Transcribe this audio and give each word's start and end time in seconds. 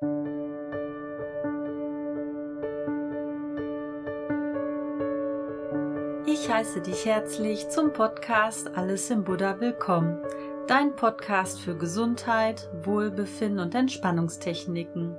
Ich 0.00 0.08
heiße 6.52 6.82
dich 6.82 7.04
herzlich 7.04 7.68
zum 7.68 7.92
Podcast 7.92 8.76
Alles 8.76 9.10
im 9.10 9.24
Buddha 9.24 9.60
willkommen. 9.60 10.22
Dein 10.68 10.94
Podcast 10.94 11.60
für 11.60 11.76
Gesundheit, 11.76 12.70
Wohlbefinden 12.82 13.58
und 13.58 13.74
Entspannungstechniken. 13.74 15.16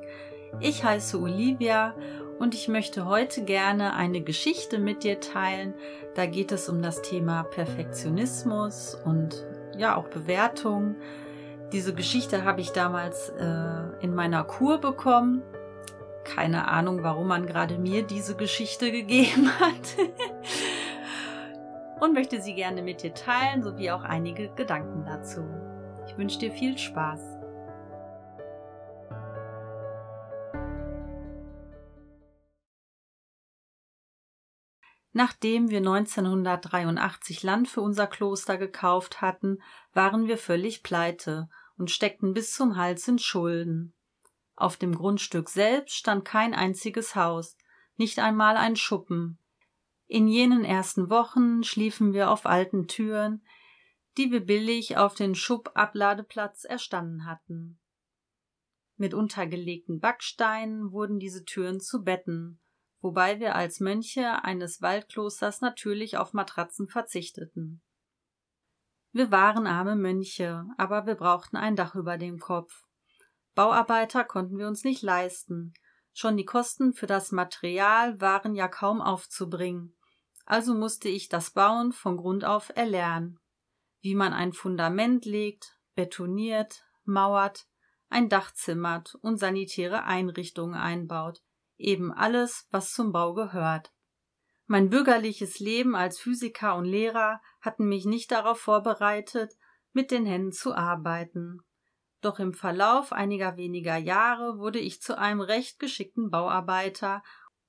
Ich 0.62 0.84
heiße 0.84 1.20
Olivia 1.20 1.94
und 2.40 2.54
ich 2.54 2.70
möchte 2.70 3.06
heute 3.06 3.44
gerne 3.44 3.96
eine 3.96 4.22
Geschichte 4.22 4.80
mit 4.80 5.04
dir 5.04 5.20
teilen. 5.20 5.74
Da 6.16 6.26
geht 6.26 6.54
es 6.54 6.70
um 6.70 6.82
das 6.82 7.02
Thema 7.02 7.44
Perfektionismus 7.44 8.96
und 9.04 9.46
ja 9.78 9.98
auch 9.98 10.08
Bewertung. 10.08 10.96
Diese 11.74 11.94
Geschichte 11.94 12.46
habe 12.46 12.62
ich 12.62 12.72
damals 12.72 13.30
äh, 13.30 13.89
in 14.02 14.16
meiner 14.16 14.44
Kur 14.44 14.80
bekommen. 14.80 15.42
Keine 16.24 16.68
Ahnung, 16.68 17.04
warum 17.04 17.28
man 17.28 17.46
gerade 17.46 17.78
mir 17.78 18.04
diese 18.04 18.36
Geschichte 18.36 18.92
gegeben 18.92 19.50
hat. 19.60 19.96
und 22.00 22.14
möchte 22.14 22.42
sie 22.42 22.54
gerne 22.54 22.82
mit 22.82 23.04
dir 23.04 23.14
teilen, 23.14 23.64
sowie 23.64 23.92
auch 23.92 24.04
einige 24.04 24.50
Gedanken 24.56 25.06
dazu. 25.06 25.44
Ich 26.08 26.18
wünsche 26.18 26.40
dir 26.40 26.52
viel 26.52 26.78
Spaß. 26.78 27.40
Nachdem 35.12 35.70
wir 35.70 35.80
1983 35.80 37.44
Land 37.44 37.68
für 37.68 37.82
unser 37.82 38.08
Kloster 38.08 38.58
gekauft 38.58 39.22
hatten, 39.22 39.58
waren 39.94 40.28
wir 40.28 40.38
völlig 40.38 40.84
pleite 40.84 41.50
und 41.78 41.92
steckten 41.92 42.34
bis 42.34 42.54
zum 42.54 42.78
Hals 42.78 43.08
in 43.08 43.20
Schulden. 43.20 43.94
Auf 44.60 44.78
dem 44.78 44.94
Grundstück 44.94 45.50
selbst 45.50 45.96
stand 45.96 46.24
kein 46.26 46.54
einziges 46.54 47.16
Haus, 47.16 47.58
nicht 47.98 48.20
einmal 48.20 48.58
ein 48.58 48.76
Schuppen, 48.76 49.40
in 50.12 50.28
jenen 50.28 50.66
ersten 50.66 51.12
Wochen 51.12 51.64
schliefen 51.64 52.14
wir 52.14 52.32
auf 52.32 52.48
alten 52.48 52.88
Türen, 52.88 53.44
die 54.18 54.32
wir 54.32 54.44
billig 54.44 54.98
auf 54.98 55.14
den 55.14 55.36
Schubabladeplatz 55.36 56.64
erstanden 56.64 57.28
hatten. 57.28 57.80
Mit 58.98 59.14
untergelegten 59.14 60.00
Backsteinen 60.00 60.92
wurden 60.92 61.20
diese 61.20 61.46
Türen 61.46 61.80
zu 61.80 62.04
Betten, 62.04 62.60
wobei 63.02 63.40
wir 63.40 63.56
als 63.56 63.82
Mönche 63.82 64.44
eines 64.44 64.82
Waldklosters 64.82 65.62
natürlich 65.62 66.18
auf 66.18 66.34
Matratzen 66.34 66.88
verzichteten. 66.88 67.84
Wir 69.12 69.30
waren 69.30 69.68
arme 69.68 69.96
Mönche, 69.96 70.66
aber 70.80 71.06
wir 71.06 71.16
brauchten 71.16 71.56
ein 71.56 71.76
Dach 71.76 71.94
über 71.94 72.18
dem 72.18 72.40
Kopf. 72.40 72.89
Bauarbeiter 73.60 74.24
konnten 74.24 74.58
wir 74.58 74.68
uns 74.68 74.84
nicht 74.84 75.02
leisten. 75.02 75.74
Schon 76.14 76.38
die 76.38 76.46
Kosten 76.46 76.94
für 76.94 77.08
das 77.08 77.32
Material 77.32 78.20
waren 78.20 78.56
ja 78.56 78.68
kaum 78.68 79.02
aufzubringen 79.02 79.96
also 80.50 80.74
musste 80.74 81.10
ich 81.10 81.30
das 81.30 81.52
Bauen 81.52 81.94
von 81.94 82.18
Grund 82.18 82.44
auf 82.44 82.76
erlernen, 82.76 83.40
wie 84.02 84.16
man 84.16 84.34
ein 84.34 84.52
Fundament 84.52 85.26
legt, 85.26 85.78
betoniert, 85.94 86.86
mauert, 87.06 87.68
ein 88.10 88.30
Dach 88.30 88.52
zimmert 88.52 89.14
und 89.22 89.38
sanitäre 89.38 90.06
Einrichtungen 90.06 90.74
einbaut, 90.74 91.44
eben 91.78 92.12
alles, 92.12 92.68
was 92.72 92.94
zum 92.94 93.12
Bau 93.12 93.36
gehört. 93.36 93.94
Mein 94.66 94.90
bürgerliches 94.90 95.60
Leben 95.60 95.96
als 95.96 96.20
Physiker 96.20 96.76
und 96.76 96.86
Lehrer 96.86 97.42
hatten 97.62 97.88
mich 97.88 98.06
nicht 98.06 98.32
darauf 98.32 98.60
vorbereitet, 98.60 99.54
mit 99.94 100.10
den 100.10 100.26
Händen 100.26 100.52
zu 100.52 100.74
arbeiten. 100.74 101.60
Doch 102.22 102.40
im 102.40 102.54
Verlauf 102.54 103.14
einiger 103.14 103.56
weniger 103.56 103.98
Jahre 103.98 104.58
wurde 104.58 104.80
ich 104.80 105.02
zu 105.02 105.18
einem 105.18 105.42
recht 105.42 105.80
geschickten 105.80 106.30
Bauarbeiter. 106.30 107.24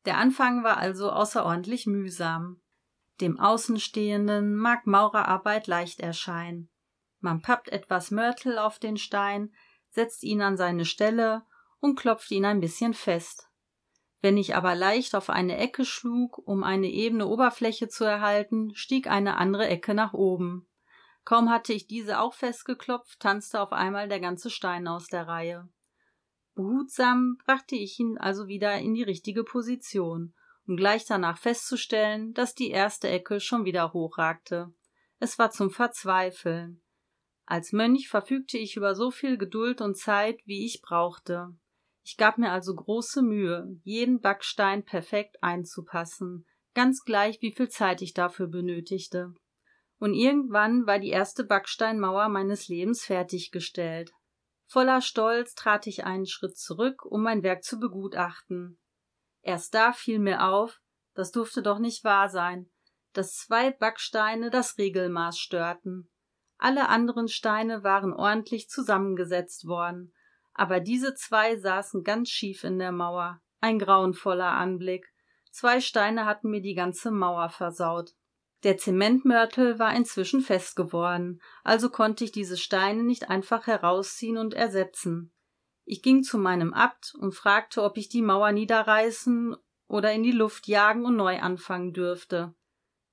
Der 0.07 0.17
Anfang 0.17 0.65
war 0.65 0.77
also 0.77 1.11
außerordentlich 1.11 1.87
mühsam. 1.87 2.61
Dem 3.21 3.39
Außenstehenden 3.39 4.57
mag 4.57 4.87
Maurerarbeit 4.87 5.67
leicht 5.67 6.01
erscheinen. 6.01 6.71
Man 7.21 7.43
pappt 7.43 7.69
etwas 7.69 8.11
Mörtel 8.11 8.59
auf 8.59 8.79
den 8.79 8.97
Stein, 8.97 9.55
setzt 9.91 10.23
ihn 10.23 10.41
an 10.41 10.57
seine 10.57 10.87
Stelle 10.87 11.45
und 11.81 11.97
klopft 11.97 12.31
ihn 12.31 12.47
ein 12.47 12.61
bisschen 12.61 12.95
fest. 12.95 13.49
Wenn 14.23 14.37
ich 14.37 14.55
aber 14.55 14.75
leicht 14.75 15.15
auf 15.15 15.31
eine 15.31 15.57
Ecke 15.59 15.85
schlug, 15.85 16.39
um 16.39 16.65
eine 16.65 16.89
ebene 16.89 17.27
Oberfläche 17.27 17.89
zu 17.89 18.05
erhalten, 18.05 18.75
stieg 18.75 19.07
eine 19.07 19.37
andere 19.37 19.67
Ecke 19.67 19.95
nach 19.95 20.13
oben. 20.13 20.70
Kaum 21.25 21.51
hatte 21.51 21.73
ich 21.73 21.87
diese 21.87 22.21
auch 22.21 22.35
festgeklopft, 22.35 23.21
tanzte 23.21 23.61
auf 23.61 23.73
einmal 23.73 24.09
der 24.09 24.21
ganze 24.21 24.51
Stein 24.51 24.89
aus 24.89 25.07
der 25.07 25.29
Reihe. 25.29 25.69
Behutsam 26.55 27.37
brachte 27.45 27.77
ich 27.77 27.99
ihn 28.01 28.19
also 28.19 28.49
wieder 28.49 28.79
in 28.79 28.95
die 28.95 29.03
richtige 29.03 29.45
Position 29.45 30.35
um 30.71 30.77
gleich 30.77 31.05
danach 31.05 31.37
festzustellen, 31.37 32.33
dass 32.33 32.55
die 32.55 32.71
erste 32.71 33.09
Ecke 33.09 33.41
schon 33.41 33.65
wieder 33.65 33.93
hochragte. 33.93 34.73
Es 35.19 35.37
war 35.37 35.51
zum 35.51 35.71
Verzweifeln. 35.71 36.81
Als 37.45 37.73
Mönch 37.73 38.09
verfügte 38.09 38.57
ich 38.57 38.77
über 38.77 38.95
so 38.95 39.11
viel 39.11 39.37
Geduld 39.37 39.81
und 39.81 39.97
Zeit, 39.97 40.39
wie 40.45 40.65
ich 40.65 40.81
brauchte. 40.81 41.57
Ich 42.05 42.17
gab 42.17 42.39
mir 42.39 42.53
also 42.53 42.73
große 42.73 43.21
Mühe, 43.21 43.67
jeden 43.83 44.21
Backstein 44.21 44.85
perfekt 44.85 45.43
einzupassen, 45.43 46.47
ganz 46.73 47.03
gleich 47.05 47.43
wie 47.43 47.53
viel 47.53 47.69
Zeit 47.69 48.01
ich 48.01 48.15
dafür 48.15 48.47
benötigte. 48.47 49.35
Und 50.01 50.15
irgendwann 50.15 50.87
war 50.87 50.99
die 50.99 51.11
erste 51.11 51.45
Backsteinmauer 51.45 52.31
meines 52.31 52.69
Lebens 52.69 53.05
fertiggestellt. 53.05 54.11
Voller 54.67 55.03
Stolz 55.03 55.55
trat 55.55 55.87
ich 55.87 56.05
einen 56.05 56.27
Schritt 56.27 56.57
zurück, 56.57 57.05
um 57.05 57.23
mein 57.23 57.43
Werk 57.43 57.63
zu 57.63 57.79
begutachten. 57.79 58.81
Erst 59.43 59.75
da 59.75 59.93
fiel 59.93 60.19
mir 60.19 60.45
auf, 60.45 60.81
das 61.15 61.33
durfte 61.33 61.63
doch 61.63 61.79
nicht 61.79 62.03
wahr 62.03 62.31
sein, 62.31 62.71
dass 63.13 63.35
zwei 63.35 63.73
Backsteine 63.73 64.49
das 64.49 64.79
Regelmaß 64.79 65.39
störten. 65.39 66.11
Alle 66.57 66.89
anderen 66.89 67.29
Steine 67.29 67.85
waren 67.85 68.15
ordentlich 68.15 68.69
zusammengesetzt 68.69 69.67
worden, 69.67 70.15
aber 70.55 70.81
diese 70.81 71.15
zwei 71.15 71.59
saßen 71.59 72.05
ganz 72.05 72.31
schief 72.31 72.65
in 72.65 72.79
der 72.79 72.93
Mauer. 72.93 73.43
Ein 73.61 73.79
grauenvoller 73.79 74.53
Anblick. 74.53 75.07
Zwei 75.51 75.81
Steine 75.81 76.25
hatten 76.25 76.49
mir 76.49 76.63
die 76.63 76.75
ganze 76.75 77.11
Mauer 77.11 77.51
versaut. 77.51 78.13
Der 78.63 78.77
Zementmörtel 78.77 79.79
war 79.79 79.95
inzwischen 79.95 80.43
fest 80.43 80.77
geworden, 80.77 81.41
also 81.65 81.89
konnte 81.89 82.25
ich 82.25 82.33
diese 82.33 82.59
Steine 82.59 83.03
nicht 83.03 83.31
einfach 83.31 83.67
herausziehen 83.67 84.37
und 84.37 84.53
ersetzen. 84.53 85.33
Ich 85.87 86.03
ging 86.03 86.23
zu 86.23 86.39
meinem 86.39 86.75
Abt 86.75 87.15
und 87.19 87.35
fragte, 87.35 87.83
ob 87.83 87.97
ich 87.97 88.09
die 88.09 88.23
Mauer 88.23 88.53
niederreißen 88.53 89.57
oder 89.89 90.13
in 90.13 90.23
die 90.23 90.31
Luft 90.31 90.69
jagen 90.69 91.05
und 91.05 91.17
neu 91.17 91.41
anfangen 91.41 91.93
dürfte. 91.93 92.55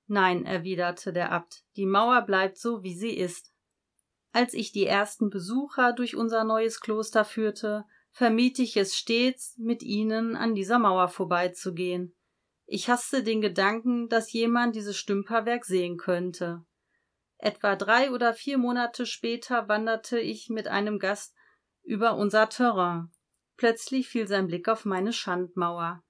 Nein, 0.06 0.44
erwiderte 0.44 1.12
der 1.12 1.32
Abt, 1.32 1.64
die 1.76 1.86
Mauer 1.86 2.22
bleibt 2.22 2.58
so, 2.58 2.82
wie 2.82 2.94
sie 2.94 3.16
ist. 3.16 3.52
Als 4.32 4.54
ich 4.54 4.72
die 4.72 4.86
ersten 4.86 5.30
Besucher 5.30 5.92
durch 5.92 6.14
unser 6.14 6.44
neues 6.44 6.80
Kloster 6.80 7.24
führte, 7.24 7.84
vermied 8.10 8.58
ich 8.58 8.76
es 8.76 8.94
stets, 8.94 9.56
mit 9.58 9.82
ihnen 9.82 10.36
an 10.36 10.54
dieser 10.54 10.78
Mauer 10.78 11.08
vorbeizugehen. 11.08 12.14
Ich 12.70 12.90
hasste 12.90 13.22
den 13.22 13.40
Gedanken, 13.40 14.10
dass 14.10 14.30
jemand 14.30 14.76
dieses 14.76 14.98
Stümperwerk 14.98 15.64
sehen 15.64 15.96
könnte. 15.96 16.66
Etwa 17.38 17.76
drei 17.76 18.10
oder 18.10 18.34
vier 18.34 18.58
Monate 18.58 19.06
später 19.06 19.68
wanderte 19.68 20.20
ich 20.20 20.50
mit 20.50 20.68
einem 20.68 20.98
Gast 20.98 21.34
über 21.82 22.14
unser 22.14 22.50
Terrain. 22.50 23.10
Plötzlich 23.56 24.10
fiel 24.10 24.28
sein 24.28 24.48
Blick 24.48 24.68
auf 24.68 24.84
meine 24.84 25.14
Schandmauer. 25.14 26.04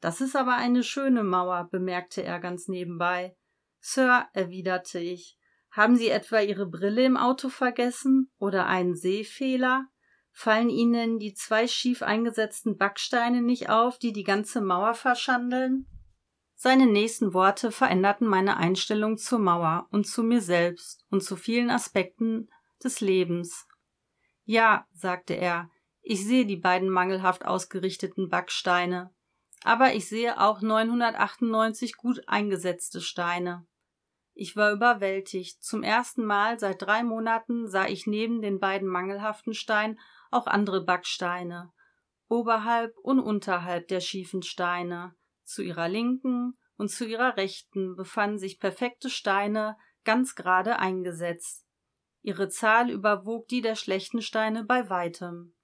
Das 0.00 0.20
ist 0.20 0.36
aber 0.36 0.54
eine 0.56 0.82
schöne 0.82 1.24
Mauer, 1.24 1.68
bemerkte 1.70 2.22
er 2.22 2.40
ganz 2.40 2.68
nebenbei. 2.68 3.34
Sir, 3.80 4.28
erwiderte 4.34 4.98
ich, 4.98 5.38
haben 5.70 5.96
Sie 5.96 6.10
etwa 6.10 6.40
Ihre 6.40 6.66
Brille 6.66 7.04
im 7.06 7.16
Auto 7.16 7.48
vergessen 7.48 8.30
oder 8.36 8.66
einen 8.66 8.94
Sehfehler? 8.94 9.86
Fallen 10.32 10.70
Ihnen 10.70 11.18
die 11.18 11.34
zwei 11.34 11.66
schief 11.66 12.02
eingesetzten 12.02 12.76
Backsteine 12.76 13.42
nicht 13.42 13.68
auf, 13.68 13.98
die 13.98 14.12
die 14.12 14.24
ganze 14.24 14.60
Mauer 14.60 14.94
verschandeln? 14.94 15.86
Seine 16.54 16.86
nächsten 16.86 17.32
Worte 17.32 17.72
veränderten 17.72 18.26
meine 18.26 18.56
Einstellung 18.56 19.16
zur 19.16 19.38
Mauer 19.38 19.88
und 19.90 20.06
zu 20.06 20.22
mir 20.22 20.42
selbst 20.42 21.06
und 21.10 21.22
zu 21.22 21.36
vielen 21.36 21.70
Aspekten 21.70 22.50
des 22.84 23.00
Lebens. 23.00 23.66
Ja, 24.44 24.86
sagte 24.92 25.34
er, 25.34 25.70
ich 26.02 26.26
sehe 26.26 26.46
die 26.46 26.56
beiden 26.56 26.90
mangelhaft 26.90 27.44
ausgerichteten 27.44 28.28
Backsteine, 28.28 29.10
aber 29.64 29.94
ich 29.94 30.08
sehe 30.08 30.40
auch 30.40 30.60
998 30.60 31.96
gut 31.96 32.22
eingesetzte 32.26 33.00
Steine. 33.00 33.66
Ich 34.34 34.56
war 34.56 34.72
überwältigt. 34.72 35.62
Zum 35.62 35.82
ersten 35.82 36.24
Mal 36.24 36.58
seit 36.58 36.82
drei 36.82 37.02
Monaten 37.02 37.68
sah 37.68 37.86
ich 37.86 38.06
neben 38.06 38.40
den 38.40 38.58
beiden 38.58 38.88
mangelhaften 38.88 39.54
Steinen 39.54 39.98
auch 40.30 40.46
andere 40.46 40.84
Backsteine, 40.84 41.72
oberhalb 42.28 42.96
und 42.98 43.20
unterhalb 43.20 43.88
der 43.88 44.00
schiefen 44.00 44.42
Steine. 44.42 45.14
Zu 45.42 45.62
ihrer 45.62 45.88
linken 45.88 46.58
und 46.76 46.90
zu 46.90 47.04
ihrer 47.04 47.36
rechten 47.36 47.96
befanden 47.96 48.38
sich 48.38 48.60
perfekte 48.60 49.10
Steine, 49.10 49.76
ganz 50.04 50.34
gerade 50.34 50.78
eingesetzt. 50.78 51.66
Ihre 52.22 52.48
Zahl 52.48 52.90
überwog 52.90 53.48
die 53.48 53.60
der 53.60 53.74
schlechten 53.74 54.22
Steine 54.22 54.64
bei 54.64 54.88
weitem. 54.88 55.54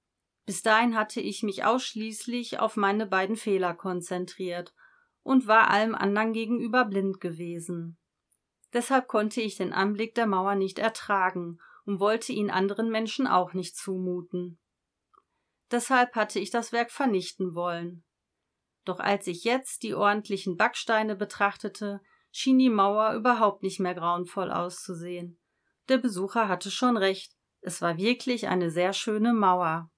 Bis 0.45 0.63
dahin 0.63 0.97
hatte 0.97 1.21
ich 1.21 1.43
mich 1.43 1.65
ausschließlich 1.65 2.59
auf 2.59 2.77
meine 2.77 3.07
beiden 3.07 3.37
Fehler 3.37 3.75
konzentriert 3.75 4.75
und 5.23 5.47
war 5.47 5.71
allem 5.71 5.95
anderen 5.95 6.33
gegenüber 6.33 6.85
blind 6.85 7.21
gewesen. 7.21 7.99
Deshalb 8.73 9.09
konnte 9.09 9.41
ich 9.41 9.57
den 9.57 9.73
Anblick 9.73 10.15
der 10.15 10.27
Mauer 10.27 10.55
nicht 10.55 10.79
ertragen 10.79 11.59
und 11.87 12.01
wollte 12.01 12.33
ihn 12.33 12.51
anderen 12.51 12.91
Menschen 12.91 13.27
auch 13.27 13.55
nicht 13.55 13.77
zumuten. 13.77 14.59
Deshalb 15.71 16.15
hatte 16.15 16.39
ich 16.39 16.51
das 16.51 16.73
Werk 16.73 16.91
vernichten 16.91 17.55
wollen. 17.55 18.05
Doch 18.85 19.01
als 19.01 19.27
ich 19.27 19.45
jetzt 19.45 19.83
die 19.83 19.95
ordentlichen 19.95 20.57
Backsteine 20.57 21.17
betrachtete, 21.17 22.01
schien 22.31 22.59
die 22.59 22.71
Mauer 22.71 23.15
überhaupt 23.15 23.63
nicht 23.63 23.81
mehr 23.81 23.95
grauenvoll 23.95 24.51
auszusehen. 24.53 25.41
Der 25.89 25.99
Besucher 25.99 26.49
hatte 26.49 26.71
schon 26.71 26.97
recht, 26.97 27.33
es 27.63 27.81
war 27.83 27.97
wirklich 27.97 28.47
eine 28.49 28.71
sehr 28.71 28.93
schöne 28.93 29.33
Mauer. 29.33 29.91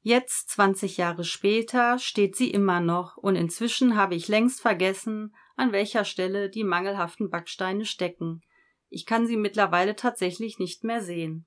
Jetzt, 0.00 0.50
zwanzig 0.50 0.96
Jahre 0.96 1.24
später, 1.24 1.98
steht 1.98 2.36
sie 2.36 2.50
immer 2.50 2.80
noch, 2.80 3.16
und 3.16 3.34
inzwischen 3.34 3.96
habe 3.96 4.14
ich 4.14 4.28
längst 4.28 4.60
vergessen, 4.60 5.34
an 5.56 5.72
welcher 5.72 6.04
Stelle 6.04 6.48
die 6.48 6.64
mangelhaften 6.64 7.28
Backsteine 7.28 7.84
stecken. 7.84 8.40
Ich 8.88 9.06
kann 9.06 9.26
sie 9.26 9.36
mittlerweile 9.36 9.96
tatsächlich 9.96 10.58
nicht 10.58 10.84
mehr 10.84 11.02
sehen. 11.02 11.46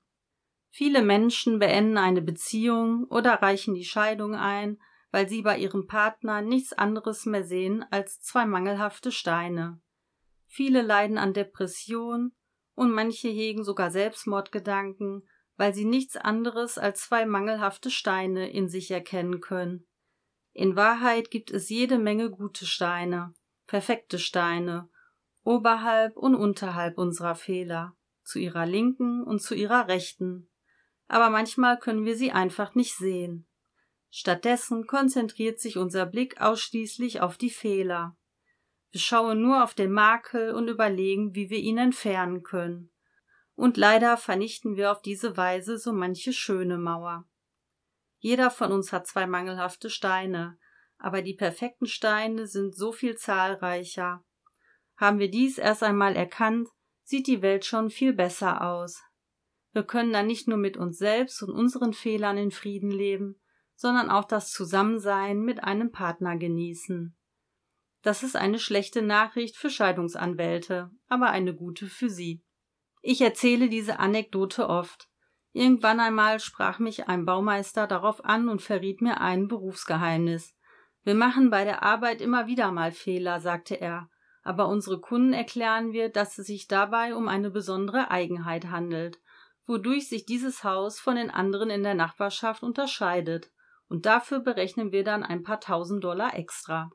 Viele 0.70 1.02
Menschen 1.02 1.58
beenden 1.58 1.98
eine 1.98 2.22
Beziehung 2.22 3.04
oder 3.04 3.42
reichen 3.42 3.74
die 3.74 3.84
Scheidung 3.84 4.34
ein, 4.34 4.80
weil 5.10 5.28
sie 5.28 5.42
bei 5.42 5.58
ihrem 5.58 5.86
Partner 5.86 6.42
nichts 6.42 6.72
anderes 6.72 7.26
mehr 7.26 7.44
sehen 7.44 7.84
als 7.90 8.20
zwei 8.20 8.46
mangelhafte 8.46 9.10
Steine. 9.10 9.80
Viele 10.46 10.82
leiden 10.82 11.18
an 11.18 11.32
Depression 11.32 12.32
und 12.74 12.92
manche 12.92 13.28
hegen 13.28 13.64
sogar 13.64 13.90
Selbstmordgedanken, 13.90 15.28
weil 15.56 15.74
sie 15.74 15.84
nichts 15.84 16.16
anderes 16.16 16.78
als 16.78 17.02
zwei 17.02 17.26
mangelhafte 17.26 17.90
Steine 17.90 18.50
in 18.50 18.68
sich 18.68 18.90
erkennen 18.90 19.40
können. 19.40 19.86
In 20.52 20.76
Wahrheit 20.76 21.30
gibt 21.30 21.50
es 21.50 21.68
jede 21.68 21.98
Menge 21.98 22.30
gute 22.30 22.66
Steine, 22.66 23.34
perfekte 23.66 24.18
Steine, 24.18 24.88
oberhalb 25.42 26.16
und 26.16 26.34
unterhalb 26.34 26.98
unserer 26.98 27.34
Fehler, 27.34 27.96
zu 28.22 28.38
ihrer 28.38 28.66
linken 28.66 29.22
und 29.22 29.40
zu 29.40 29.54
ihrer 29.54 29.88
rechten. 29.88 30.50
Aber 31.08 31.30
manchmal 31.30 31.78
können 31.78 32.04
wir 32.04 32.16
sie 32.16 32.32
einfach 32.32 32.74
nicht 32.74 32.96
sehen. 32.96 33.46
Stattdessen 34.10 34.86
konzentriert 34.86 35.60
sich 35.60 35.76
unser 35.76 36.06
Blick 36.06 36.40
ausschließlich 36.40 37.20
auf 37.20 37.36
die 37.36 37.50
Fehler. 37.50 38.16
Wir 38.90 39.00
schauen 39.00 39.40
nur 39.40 39.62
auf 39.62 39.74
den 39.74 39.92
Makel 39.92 40.52
und 40.52 40.68
überlegen, 40.68 41.34
wie 41.34 41.48
wir 41.48 41.58
ihn 41.58 41.78
entfernen 41.78 42.42
können 42.42 42.90
und 43.60 43.76
leider 43.76 44.16
vernichten 44.16 44.76
wir 44.76 44.90
auf 44.90 45.02
diese 45.02 45.36
Weise 45.36 45.76
so 45.76 45.92
manche 45.92 46.32
schöne 46.32 46.78
Mauer. 46.78 47.28
Jeder 48.18 48.50
von 48.50 48.72
uns 48.72 48.90
hat 48.90 49.06
zwei 49.06 49.26
mangelhafte 49.26 49.90
Steine, 49.90 50.58
aber 50.96 51.20
die 51.20 51.34
perfekten 51.34 51.84
Steine 51.84 52.46
sind 52.46 52.74
so 52.74 52.90
viel 52.90 53.18
zahlreicher. 53.18 54.24
Haben 55.00 55.18
wir 55.18 55.30
dies 55.30 55.56
erst 55.56 55.82
einmal 55.82 56.14
erkannt, 56.14 56.68
sieht 57.04 57.26
die 57.26 57.40
Welt 57.40 57.64
schon 57.64 57.88
viel 57.88 58.12
besser 58.12 58.60
aus. 58.60 59.02
Wir 59.72 59.82
können 59.82 60.12
dann 60.12 60.26
nicht 60.26 60.46
nur 60.46 60.58
mit 60.58 60.76
uns 60.76 60.98
selbst 60.98 61.42
und 61.42 61.50
unseren 61.50 61.94
Fehlern 61.94 62.36
in 62.36 62.50
Frieden 62.50 62.90
leben, 62.90 63.40
sondern 63.74 64.10
auch 64.10 64.24
das 64.24 64.52
Zusammensein 64.52 65.40
mit 65.40 65.64
einem 65.64 65.90
Partner 65.90 66.36
genießen. 66.36 67.16
Das 68.02 68.22
ist 68.22 68.36
eine 68.36 68.58
schlechte 68.58 69.00
Nachricht 69.00 69.56
für 69.56 69.70
Scheidungsanwälte, 69.70 70.90
aber 71.08 71.30
eine 71.30 71.54
gute 71.54 71.86
für 71.86 72.10
Sie. 72.10 72.44
Ich 73.00 73.22
erzähle 73.22 73.70
diese 73.70 74.00
Anekdote 74.00 74.68
oft. 74.68 75.08
Irgendwann 75.52 75.98
einmal 75.98 76.40
sprach 76.40 76.78
mich 76.78 77.08
ein 77.08 77.24
Baumeister 77.24 77.86
darauf 77.86 78.22
an 78.22 78.50
und 78.50 78.60
verriet 78.60 79.00
mir 79.00 79.22
ein 79.22 79.48
Berufsgeheimnis. 79.48 80.54
Wir 81.04 81.14
machen 81.14 81.48
bei 81.48 81.64
der 81.64 81.82
Arbeit 81.82 82.20
immer 82.20 82.46
wieder 82.46 82.70
mal 82.70 82.92
Fehler, 82.92 83.40
sagte 83.40 83.80
er, 83.80 84.10
aber 84.42 84.68
unsere 84.68 85.00
Kunden 85.00 85.32
erklären 85.32 85.92
wir, 85.92 86.08
dass 86.08 86.38
es 86.38 86.46
sich 86.46 86.66
dabei 86.66 87.14
um 87.14 87.28
eine 87.28 87.50
besondere 87.50 88.10
Eigenheit 88.10 88.66
handelt, 88.66 89.20
wodurch 89.66 90.08
sich 90.08 90.24
dieses 90.26 90.64
Haus 90.64 90.98
von 90.98 91.16
den 91.16 91.30
anderen 91.30 91.70
in 91.70 91.82
der 91.82 91.94
Nachbarschaft 91.94 92.62
unterscheidet, 92.62 93.50
und 93.88 94.06
dafür 94.06 94.40
berechnen 94.40 94.92
wir 94.92 95.04
dann 95.04 95.24
ein 95.24 95.42
paar 95.42 95.60
tausend 95.60 96.04
Dollar 96.04 96.34
extra. 96.36 96.90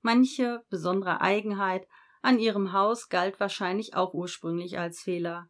Manche 0.00 0.62
besondere 0.70 1.20
Eigenheit 1.20 1.86
an 2.22 2.38
ihrem 2.38 2.72
Haus 2.72 3.08
galt 3.08 3.40
wahrscheinlich 3.40 3.96
auch 3.96 4.14
ursprünglich 4.14 4.78
als 4.78 5.00
Fehler. 5.00 5.48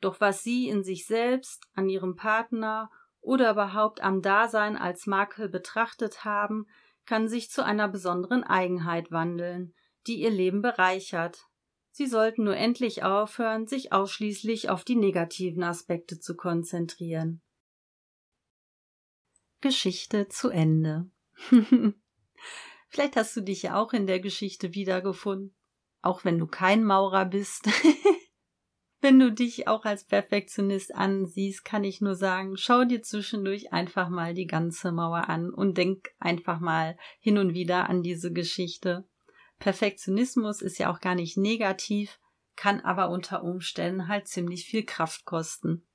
Doch 0.00 0.20
was 0.20 0.42
sie 0.42 0.68
in 0.68 0.82
sich 0.82 1.06
selbst, 1.06 1.64
an 1.74 1.88
ihrem 1.88 2.16
Partner 2.16 2.90
oder 3.20 3.50
überhaupt 3.50 4.00
am 4.02 4.22
Dasein 4.22 4.76
als 4.76 5.06
Makel 5.06 5.48
betrachtet 5.48 6.24
haben, 6.24 6.66
kann 7.06 7.28
sich 7.28 7.50
zu 7.50 7.64
einer 7.64 7.88
besonderen 7.88 8.44
Eigenheit 8.44 9.10
wandeln, 9.10 9.74
die 10.06 10.20
ihr 10.20 10.30
Leben 10.30 10.62
bereichert. 10.62 11.46
Sie 11.90 12.06
sollten 12.06 12.44
nur 12.44 12.56
endlich 12.56 13.02
aufhören, 13.02 13.66
sich 13.66 13.92
ausschließlich 13.92 14.70
auf 14.70 14.84
die 14.84 14.96
negativen 14.96 15.62
Aspekte 15.62 16.18
zu 16.18 16.36
konzentrieren. 16.36 17.42
Geschichte 19.60 20.28
zu 20.28 20.48
Ende. 20.48 21.10
Vielleicht 22.88 23.16
hast 23.16 23.36
du 23.36 23.40
dich 23.40 23.62
ja 23.62 23.80
auch 23.80 23.92
in 23.92 24.06
der 24.06 24.20
Geschichte 24.20 24.74
wiedergefunden 24.74 25.54
auch 26.02 26.24
wenn 26.24 26.38
du 26.38 26.46
kein 26.46 26.84
Maurer 26.84 27.24
bist. 27.26 27.68
wenn 29.00 29.18
du 29.18 29.32
dich 29.32 29.68
auch 29.68 29.84
als 29.84 30.04
Perfektionist 30.04 30.94
ansiehst, 30.94 31.64
kann 31.64 31.84
ich 31.84 32.00
nur 32.00 32.14
sagen, 32.14 32.56
schau 32.56 32.84
dir 32.84 33.02
zwischendurch 33.02 33.72
einfach 33.72 34.08
mal 34.08 34.34
die 34.34 34.46
ganze 34.46 34.92
Mauer 34.92 35.28
an 35.28 35.52
und 35.52 35.78
denk 35.78 36.10
einfach 36.18 36.60
mal 36.60 36.96
hin 37.18 37.38
und 37.38 37.54
wieder 37.54 37.88
an 37.88 38.02
diese 38.02 38.32
Geschichte. 38.32 39.08
Perfektionismus 39.60 40.62
ist 40.62 40.78
ja 40.78 40.92
auch 40.92 41.00
gar 41.00 41.14
nicht 41.14 41.36
negativ, 41.36 42.18
kann 42.56 42.80
aber 42.80 43.10
unter 43.10 43.44
Umständen 43.44 44.08
halt 44.08 44.26
ziemlich 44.26 44.64
viel 44.64 44.84
Kraft 44.84 45.24
kosten. 45.24 45.86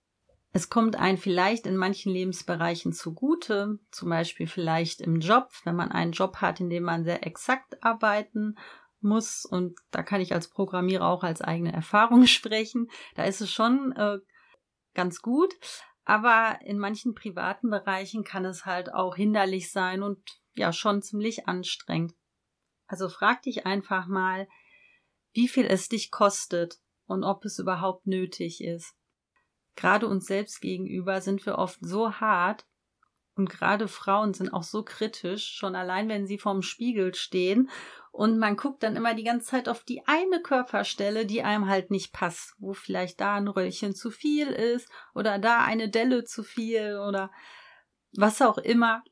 Es 0.54 0.70
kommt 0.70 0.96
einem 0.96 1.18
vielleicht 1.18 1.68
in 1.68 1.76
manchen 1.76 2.14
Lebensbereichen 2.14 2.94
zugute, 2.94 3.80
zum 3.92 4.10
Beispiel 4.10 4.48
vielleicht 4.48 5.02
im 5.02 5.20
Job, 5.20 5.50
wenn 5.66 5.76
man 5.76 5.92
einen 5.92 6.14
Job 6.14 6.38
hat, 6.38 6.62
in 6.62 6.70
dem 6.70 6.84
man 6.84 7.04
sehr 7.04 7.28
exakt 7.28 7.84
arbeiten 7.84 8.56
muss. 9.02 9.44
Und 9.44 9.78
da 9.92 10.02
kann 10.02 10.22
ich 10.22 10.34
als 10.34 10.48
Programmierer 10.48 11.08
auch 11.08 11.24
als 11.24 11.42
eigene 11.42 11.74
Erfahrung 11.74 12.26
sprechen. 12.28 12.90
Da 13.16 13.26
ist 13.26 13.42
es 13.42 13.52
schon 13.52 13.92
äh, 13.98 14.20
ganz 14.94 15.22
gut. 15.22 15.54
Aber 16.06 16.60
in 16.64 16.80
manchen 16.80 17.16
privaten 17.16 17.70
Bereichen 17.70 18.24
kann 18.24 18.46
es 18.46 18.66
halt 18.66 18.94
auch 18.94 19.16
hinderlich 19.16 19.72
sein 19.72 20.04
und 20.04 20.20
ja 20.54 20.72
schon 20.72 21.02
ziemlich 21.02 21.48
anstrengend. 21.48 22.14
Also 22.88 23.10
frag 23.10 23.42
dich 23.44 23.66
einfach 23.66 24.08
mal, 24.08 24.48
wie 25.34 25.48
viel 25.48 25.66
es 25.66 25.90
dich 25.90 26.12
kostet 26.12 26.80
und 27.08 27.24
ob 27.24 27.46
es 27.46 27.60
überhaupt 27.60 28.08
nötig 28.08 28.64
ist. 28.64 28.96
Gerade 29.76 30.08
uns 30.08 30.26
selbst 30.26 30.62
gegenüber 30.62 31.22
sind 31.22 31.46
wir 31.46 31.58
oft 31.58 31.80
so 31.82 32.14
hart 32.14 32.66
und 33.36 33.50
gerade 33.50 33.90
Frauen 33.90 34.34
sind 34.34 34.54
auch 34.54 34.64
so 34.64 34.84
kritisch, 34.84 35.46
schon 35.46 35.76
allein 35.76 36.08
wenn 36.08 36.26
sie 36.26 36.38
vorm 36.38 36.62
Spiegel 36.62 37.14
stehen 37.14 37.70
und 38.12 38.40
man 38.40 38.56
guckt 38.56 38.82
dann 38.82 38.96
immer 38.96 39.14
die 39.14 39.26
ganze 39.26 39.48
Zeit 39.48 39.68
auf 39.68 39.84
die 39.84 40.08
eine 40.08 40.42
Körperstelle, 40.42 41.26
die 41.26 41.44
einem 41.44 41.68
halt 41.68 41.92
nicht 41.92 42.14
passt, 42.14 42.56
wo 42.60 42.74
vielleicht 42.74 43.20
da 43.20 43.36
ein 43.36 43.50
Röllchen 43.50 43.94
zu 43.94 44.10
viel 44.10 44.48
ist 44.48 44.90
oder 45.14 45.38
da 45.38 45.66
eine 45.66 45.90
Delle 45.90 46.24
zu 46.24 46.44
viel 46.44 46.98
oder 46.98 47.30
was 48.16 48.42
auch 48.42 48.58
immer. 48.58 49.04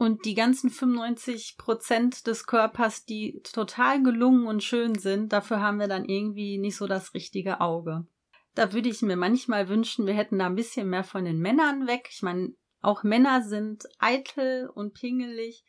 Und 0.00 0.24
die 0.24 0.34
ganzen 0.34 0.70
95 0.70 1.58
Prozent 1.58 2.26
des 2.26 2.46
Körpers, 2.46 3.04
die 3.04 3.42
total 3.42 4.02
gelungen 4.02 4.46
und 4.46 4.62
schön 4.62 4.94
sind, 4.94 5.30
dafür 5.30 5.60
haben 5.60 5.78
wir 5.78 5.88
dann 5.88 6.06
irgendwie 6.06 6.56
nicht 6.56 6.78
so 6.78 6.86
das 6.86 7.12
richtige 7.12 7.60
Auge. 7.60 8.06
Da 8.54 8.72
würde 8.72 8.88
ich 8.88 9.02
mir 9.02 9.16
manchmal 9.16 9.68
wünschen, 9.68 10.06
wir 10.06 10.14
hätten 10.14 10.38
da 10.38 10.46
ein 10.46 10.54
bisschen 10.54 10.88
mehr 10.88 11.04
von 11.04 11.26
den 11.26 11.38
Männern 11.38 11.86
weg. 11.86 12.08
Ich 12.10 12.22
meine, 12.22 12.54
auch 12.80 13.02
Männer 13.02 13.42
sind 13.42 13.84
eitel 13.98 14.70
und 14.74 14.94
pingelig. 14.94 15.64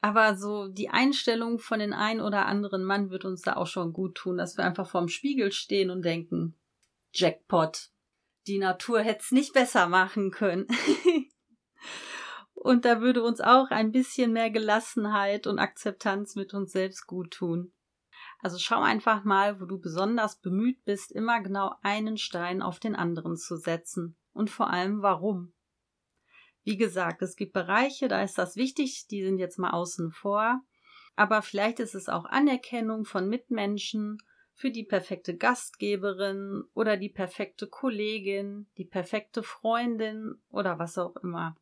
Aber 0.00 0.36
so 0.36 0.68
die 0.68 0.90
Einstellung 0.90 1.58
von 1.58 1.80
den 1.80 1.92
ein 1.92 2.20
oder 2.20 2.46
anderen 2.46 2.84
Mann 2.84 3.10
wird 3.10 3.24
uns 3.24 3.42
da 3.42 3.56
auch 3.56 3.66
schon 3.66 3.92
gut 3.92 4.14
tun, 4.14 4.36
dass 4.36 4.56
wir 4.56 4.64
einfach 4.64 4.88
vorm 4.88 5.08
Spiegel 5.08 5.50
stehen 5.50 5.90
und 5.90 6.04
denken, 6.04 6.54
Jackpot, 7.12 7.90
die 8.46 8.58
Natur 8.58 9.00
hätte 9.00 9.22
es 9.22 9.32
nicht 9.32 9.54
besser 9.54 9.88
machen 9.88 10.30
können. 10.30 10.68
und 12.66 12.84
da 12.84 13.00
würde 13.00 13.22
uns 13.22 13.40
auch 13.40 13.70
ein 13.70 13.92
bisschen 13.92 14.32
mehr 14.32 14.50
Gelassenheit 14.50 15.46
und 15.46 15.60
Akzeptanz 15.60 16.34
mit 16.34 16.52
uns 16.52 16.72
selbst 16.72 17.06
gut 17.06 17.30
tun. 17.30 17.72
Also 18.40 18.58
schau 18.58 18.80
einfach 18.80 19.22
mal, 19.22 19.60
wo 19.60 19.66
du 19.66 19.78
besonders 19.78 20.40
bemüht 20.40 20.84
bist, 20.84 21.12
immer 21.12 21.40
genau 21.40 21.76
einen 21.82 22.18
Stein 22.18 22.62
auf 22.62 22.80
den 22.80 22.96
anderen 22.96 23.36
zu 23.36 23.56
setzen. 23.56 24.16
Und 24.32 24.50
vor 24.50 24.68
allem 24.68 25.00
warum. 25.00 25.52
Wie 26.64 26.76
gesagt, 26.76 27.22
es 27.22 27.36
gibt 27.36 27.52
Bereiche, 27.52 28.08
da 28.08 28.20
ist 28.22 28.36
das 28.36 28.56
wichtig, 28.56 29.06
die 29.06 29.22
sind 29.22 29.38
jetzt 29.38 29.60
mal 29.60 29.70
außen 29.70 30.10
vor. 30.10 30.60
Aber 31.14 31.42
vielleicht 31.42 31.78
ist 31.78 31.94
es 31.94 32.08
auch 32.08 32.24
Anerkennung 32.24 33.04
von 33.04 33.28
Mitmenschen 33.28 34.18
für 34.54 34.72
die 34.72 34.84
perfekte 34.84 35.36
Gastgeberin 35.36 36.64
oder 36.74 36.96
die 36.96 37.10
perfekte 37.10 37.68
Kollegin, 37.68 38.66
die 38.76 38.84
perfekte 38.84 39.44
Freundin 39.44 40.42
oder 40.50 40.80
was 40.80 40.98
auch 40.98 41.14
immer. 41.16 41.56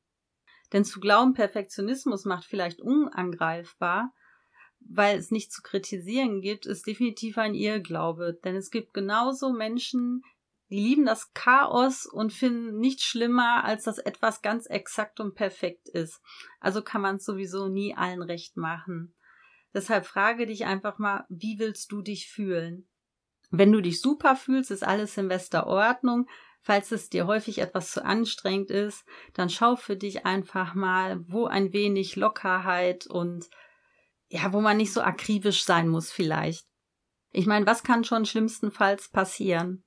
Denn 0.75 0.85
zu 0.85 0.99
glauben, 0.99 1.35
Perfektionismus 1.35 2.25
macht 2.25 2.45
vielleicht 2.45 2.81
unangreifbar, 2.81 4.13
weil 4.81 5.17
es 5.17 5.31
nicht 5.31 5.53
zu 5.53 5.63
kritisieren 5.63 6.41
gibt, 6.41 6.67
ist 6.67 6.89
definitiv 6.89 7.39
ein 7.39 7.55
Irrglaube. 7.55 8.41
Denn 8.45 8.57
es 8.57 8.71
gibt 8.71 8.93
genauso 8.93 9.53
Menschen, 9.53 10.23
die 10.71 10.81
lieben 10.81 11.07
das 11.07 11.33
Chaos 11.33 12.07
und 12.07 12.33
finden 12.33 12.79
nichts 12.81 13.05
schlimmer, 13.05 13.65
als 13.65 13.85
dass 13.85 13.99
etwas 13.99 14.43
ganz 14.43 14.67
exakt 14.67 15.21
und 15.21 15.37
perfekt 15.37 15.89
ist. 15.89 16.21
Also 16.59 16.83
kann 16.83 17.03
man 17.03 17.17
es 17.17 17.25
sowieso 17.25 17.69
nie 17.69 17.95
allen 17.97 18.23
recht 18.23 18.57
machen. 18.57 19.15
Deshalb 19.73 20.07
frage 20.07 20.45
dich 20.45 20.65
einfach 20.65 20.99
mal, 20.99 21.25
wie 21.29 21.61
willst 21.61 21.93
du 21.93 22.03
dich 22.03 22.29
fühlen? 22.29 22.89
Wenn 23.51 23.71
du 23.71 23.81
dich 23.81 24.01
super 24.01 24.35
fühlst, 24.35 24.73
ist 24.73 24.83
alles 24.83 25.17
in 25.17 25.29
bester 25.29 25.69
Ordnung. 25.69 26.27
Falls 26.67 26.93
es 26.93 27.11
dir 27.11 27.27
häufig 27.27 27.59
etwas 27.59 27.93
zu 27.93 28.03
anstrengend 28.03 28.71
ist, 28.71 29.05
dann 29.35 29.51
schau 29.51 29.77
für 29.77 29.99
dich 29.99 30.25
einfach 30.25 30.75
mal, 30.75 31.23
wo 31.29 31.45
ein 31.45 31.75
wenig 31.75 32.17
Lockerheit 32.17 33.07
und 33.07 33.51
ja, 34.29 34.51
wo 34.55 34.63
man 34.63 34.79
nicht 34.79 34.91
so 34.91 35.03
akribisch 35.03 35.65
sein 35.65 35.91
muss 35.91 36.11
vielleicht. 36.11 36.67
Ich 37.33 37.47
meine, 37.47 37.67
was 37.67 37.83
kann 37.83 38.03
schon 38.03 38.25
schlimmstenfalls 38.25 39.11
passieren? 39.11 39.85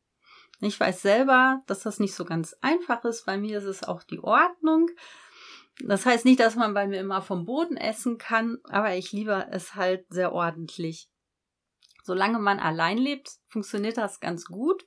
Ich 0.62 0.80
weiß 0.80 1.02
selber, 1.02 1.64
dass 1.66 1.80
das 1.80 2.00
nicht 2.00 2.14
so 2.14 2.26
ganz 2.26 2.56
einfach 2.62 3.04
ist. 3.06 3.26
Bei 3.26 3.40
mir 3.40 3.58
ist 3.58 3.66
es 3.66 3.84
auch 3.84 4.04
die 4.04 4.20
Ordnung. 4.20 4.88
Das 5.84 6.06
heißt 6.06 6.26
nicht, 6.26 6.40
dass 6.40 6.56
man 6.56 6.76
bei 6.76 6.88
mir 6.88 7.00
immer 7.00 7.24
vom 7.24 7.46
Boden 7.46 7.78
essen 7.78 8.20
kann, 8.20 8.60
aber 8.66 8.96
ich 8.96 9.12
liebe 9.12 9.48
es 9.50 9.74
halt 9.74 10.06
sehr 10.10 10.32
ordentlich. 10.32 11.10
Solange 12.04 12.38
man 12.38 12.60
allein 12.60 13.00
lebt, 13.00 13.32
funktioniert 13.48 13.98
das 13.98 14.20
ganz 14.20 14.46
gut, 14.46 14.87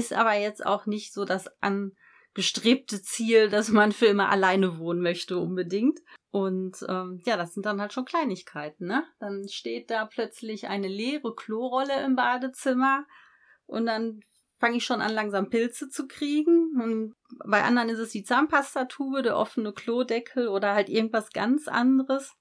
ist 0.00 0.12
aber 0.12 0.34
jetzt 0.34 0.64
auch 0.64 0.86
nicht 0.86 1.12
so 1.12 1.24
das 1.24 1.48
angestrebte 1.60 3.02
Ziel, 3.02 3.48
dass 3.48 3.68
man 3.68 3.92
für 3.92 4.06
immer 4.06 4.28
alleine 4.30 4.78
wohnen 4.78 5.00
möchte 5.00 5.38
unbedingt. 5.38 6.00
Und 6.30 6.84
ähm, 6.88 7.20
ja, 7.26 7.36
das 7.36 7.54
sind 7.54 7.66
dann 7.66 7.80
halt 7.80 7.92
schon 7.92 8.04
Kleinigkeiten, 8.04 8.86
ne? 8.86 9.04
Dann 9.18 9.48
steht 9.48 9.90
da 9.90 10.06
plötzlich 10.06 10.68
eine 10.68 10.88
leere 10.88 11.34
Klorolle 11.34 12.04
im 12.04 12.16
Badezimmer 12.16 13.04
und 13.66 13.86
dann 13.86 14.20
fange 14.58 14.76
ich 14.76 14.84
schon 14.84 15.00
an, 15.00 15.12
langsam 15.12 15.50
Pilze 15.50 15.88
zu 15.88 16.06
kriegen. 16.06 16.80
Und 16.80 17.14
bei 17.44 17.62
anderen 17.62 17.88
ist 17.88 17.98
es 17.98 18.10
die 18.10 18.22
Zahnpastatube, 18.22 19.22
der 19.22 19.36
offene 19.36 19.72
Klodeckel 19.72 20.48
oder 20.48 20.74
halt 20.74 20.88
irgendwas 20.88 21.30
ganz 21.32 21.66
anderes. 21.66 22.34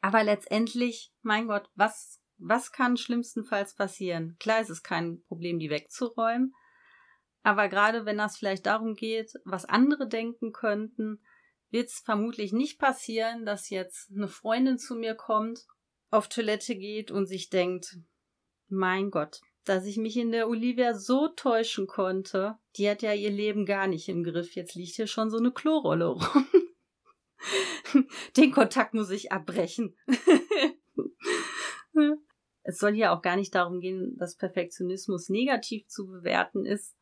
Aber 0.00 0.24
letztendlich, 0.24 1.12
mein 1.22 1.46
Gott, 1.46 1.68
was, 1.74 2.20
was 2.38 2.72
kann 2.72 2.96
schlimmstenfalls 2.96 3.74
passieren? 3.74 4.36
Klar 4.38 4.60
ist 4.60 4.70
es 4.70 4.82
kein 4.82 5.22
Problem, 5.22 5.58
die 5.58 5.70
wegzuräumen. 5.70 6.54
Aber 7.42 7.68
gerade 7.68 8.04
wenn 8.04 8.18
das 8.18 8.36
vielleicht 8.36 8.66
darum 8.66 8.94
geht, 8.94 9.32
was 9.44 9.64
andere 9.64 10.08
denken 10.08 10.52
könnten, 10.52 11.22
wird 11.70 11.88
es 11.88 12.00
vermutlich 12.00 12.52
nicht 12.52 12.78
passieren, 12.78 13.46
dass 13.46 13.70
jetzt 13.70 14.10
eine 14.10 14.28
Freundin 14.28 14.78
zu 14.78 14.94
mir 14.94 15.14
kommt, 15.14 15.66
auf 16.10 16.28
Toilette 16.28 16.76
geht 16.76 17.10
und 17.10 17.26
sich 17.26 17.50
denkt, 17.50 17.98
mein 18.68 19.10
Gott, 19.10 19.40
dass 19.64 19.84
ich 19.84 19.96
mich 19.96 20.16
in 20.16 20.32
der 20.32 20.48
Olivia 20.48 20.94
so 20.94 21.28
täuschen 21.28 21.86
konnte. 21.86 22.56
Die 22.76 22.88
hat 22.88 23.02
ja 23.02 23.12
ihr 23.12 23.30
Leben 23.30 23.66
gar 23.66 23.86
nicht 23.86 24.08
im 24.08 24.24
Griff. 24.24 24.54
Jetzt 24.54 24.74
liegt 24.74 24.94
hier 24.94 25.06
schon 25.06 25.30
so 25.30 25.38
eine 25.38 25.52
Klorolle 25.52 26.06
rum. 26.06 26.46
Den 28.36 28.52
Kontakt 28.52 28.94
muss 28.94 29.10
ich 29.10 29.32
abbrechen. 29.32 29.96
es 32.68 32.78
soll 32.78 32.94
hier 32.94 33.12
auch 33.12 33.22
gar 33.22 33.36
nicht 33.36 33.54
darum 33.54 33.80
gehen, 33.80 34.16
dass 34.18 34.36
Perfektionismus 34.36 35.28
negativ 35.28 35.86
zu 35.86 36.06
bewerten 36.06 36.66
ist. 36.66 36.96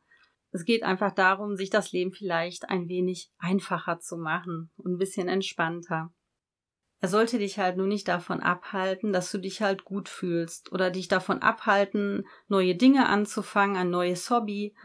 Es 0.51 0.63
geht 0.63 0.83
einfach 0.83 1.11
darum, 1.11 1.55
sich 1.57 1.71
das 1.71 1.91
Leben 1.91 2.11
vielleicht 2.11 2.69
ein 2.69 2.87
wenig 2.87 3.31
einfacher 3.39 3.99
zu 3.99 4.15
machen 4.15 4.71
und 4.77 4.93
ein 4.93 4.97
bisschen 4.97 5.27
entspannter. 5.27 6.13
Er 7.01 7.09
sollte 7.09 7.39
dich 7.39 7.59
halt 7.59 7.77
nur 7.77 7.87
nicht 7.87 8.07
davon 8.07 8.41
abhalten, 8.41 9.11
dass 9.11 9.31
du 9.31 9.37
dich 9.37 9.61
halt 9.61 9.83
gut 9.85 10.07
fühlst 10.07 10.71
oder 10.71 10.91
dich 10.91 11.07
davon 11.07 11.41
abhalten, 11.41 12.25
neue 12.47 12.75
Dinge 12.75 13.07
anzufangen, 13.09 13.75
ein 13.75 13.89
neues 13.89 14.29
Hobby, 14.29 14.75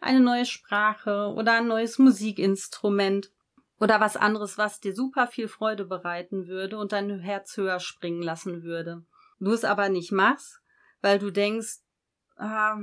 eine 0.00 0.20
neue 0.20 0.46
Sprache 0.46 1.32
oder 1.36 1.54
ein 1.54 1.66
neues 1.66 1.98
Musikinstrument 1.98 3.32
oder 3.80 4.00
was 4.00 4.16
anderes, 4.16 4.56
was 4.56 4.80
dir 4.80 4.94
super 4.94 5.26
viel 5.26 5.48
Freude 5.48 5.84
bereiten 5.84 6.46
würde 6.46 6.78
und 6.78 6.92
dein 6.92 7.18
Herz 7.18 7.56
höher 7.56 7.80
springen 7.80 8.22
lassen 8.22 8.62
würde. 8.62 9.04
Du 9.40 9.52
es 9.52 9.64
aber 9.64 9.88
nicht 9.88 10.12
machst, 10.12 10.60
weil 11.00 11.18
du 11.18 11.30
denkst, 11.30 11.78
ah, 12.36 12.78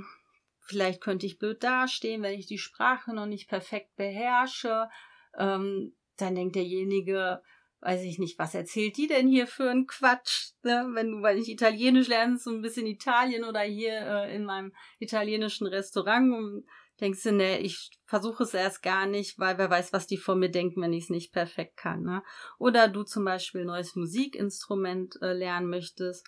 vielleicht 0.59 1.01
könnte 1.01 1.25
ich 1.25 1.37
blöd 1.37 1.63
dastehen, 1.63 2.21
wenn 2.21 2.37
ich 2.39 2.47
die 2.47 2.57
Sprache 2.57 3.13
noch 3.13 3.25
nicht 3.25 3.49
perfekt 3.49 3.95
beherrsche. 3.95 4.89
Ähm, 5.37 5.95
dann 6.17 6.35
denkt 6.35 6.55
derjenige, 6.55 7.41
weiß 7.81 8.01
ich 8.03 8.19
nicht, 8.19 8.39
was 8.39 8.55
erzählt 8.55 8.97
die 8.97 9.07
denn 9.07 9.27
hier 9.27 9.47
für 9.47 9.69
ein 9.69 9.85
Quatsch, 9.85 10.53
ne? 10.63 10.89
wenn 10.93 11.11
du, 11.11 11.21
weil 11.21 11.37
ich 11.37 11.49
Italienisch 11.49 12.07
lernst, 12.07 12.45
so 12.45 12.51
ein 12.51 12.61
bisschen 12.61 12.87
Italien 12.87 13.43
oder 13.43 13.61
hier 13.61 13.93
äh, 13.93 14.35
in 14.35 14.45
meinem 14.45 14.73
italienischen 14.99 15.67
Restaurant 15.67 16.33
und 16.33 16.65
denkst 16.99 17.23
du, 17.23 17.33
ne, 17.33 17.59
ich 17.59 17.91
versuche 18.05 18.43
es 18.43 18.53
erst 18.53 18.81
gar 18.81 19.05
nicht, 19.05 19.37
weil 19.37 19.57
wer 19.57 19.69
weiß, 19.69 19.93
was 19.93 20.07
die 20.07 20.17
von 20.17 20.39
mir 20.39 20.49
denken, 20.49 20.81
wenn 20.81 20.93
ich 20.93 21.03
es 21.05 21.09
nicht 21.09 21.33
perfekt 21.33 21.77
kann. 21.77 22.03
Ne? 22.03 22.23
Oder 22.57 22.87
du 22.87 23.03
zum 23.03 23.25
Beispiel 23.25 23.61
ein 23.61 23.67
neues 23.67 23.95
Musikinstrument 23.95 25.21
äh, 25.21 25.33
lernen 25.33 25.69
möchtest 25.69 26.25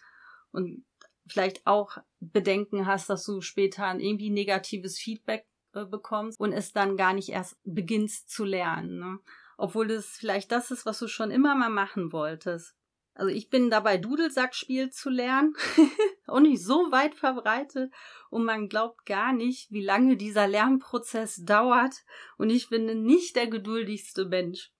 und 0.51 0.85
vielleicht 1.27 1.65
auch 1.67 1.97
Bedenken 2.19 2.85
hast, 2.85 3.09
dass 3.09 3.25
du 3.25 3.41
später 3.41 3.93
irgendwie 3.93 4.29
negatives 4.29 4.97
Feedback 4.97 5.45
äh, 5.73 5.85
bekommst 5.85 6.39
und 6.39 6.53
es 6.53 6.71
dann 6.73 6.97
gar 6.97 7.13
nicht 7.13 7.29
erst 7.29 7.57
beginnst 7.63 8.29
zu 8.29 8.45
lernen. 8.45 8.99
Ne? 8.99 9.19
obwohl 9.57 9.89
es 9.91 10.17
vielleicht 10.17 10.51
das 10.51 10.71
ist, 10.71 10.85
was 10.85 10.99
du 10.99 11.07
schon 11.07 11.31
immer 11.31 11.55
mal 11.55 11.69
machen 11.69 12.13
wolltest. 12.13 12.75
Also 13.15 13.33
ich 13.33 13.49
bin 13.49 13.71
dabei, 13.71 13.97
Dudelsackspiel 13.97 14.91
zu 14.91 15.09
lernen. 15.09 15.55
auch 16.27 16.39
nicht 16.39 16.63
so 16.63 16.91
weit 16.91 17.15
verbreitet. 17.15 17.91
Und 18.29 18.45
man 18.45 18.69
glaubt 18.69 19.07
gar 19.07 19.33
nicht, 19.33 19.71
wie 19.71 19.83
lange 19.83 20.17
dieser 20.17 20.47
Lernprozess 20.47 21.43
dauert. 21.43 21.95
Und 22.37 22.51
ich 22.51 22.69
bin 22.69 23.03
nicht 23.03 23.35
der 23.35 23.47
geduldigste 23.47 24.25
Mensch. 24.25 24.71